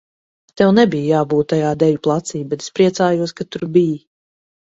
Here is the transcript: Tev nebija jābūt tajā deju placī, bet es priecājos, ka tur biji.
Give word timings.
Tev 0.61 0.71
nebija 0.77 1.11
jābūt 1.19 1.49
tajā 1.53 1.73
deju 1.83 1.99
placī, 2.09 2.41
bet 2.55 2.67
es 2.67 2.73
priecājos, 2.79 3.35
ka 3.43 3.49
tur 3.53 3.69
biji. 3.79 3.95